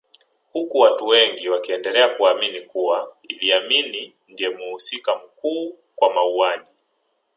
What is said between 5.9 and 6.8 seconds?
kwa mauaji